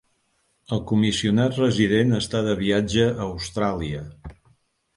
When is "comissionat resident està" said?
0.91-2.43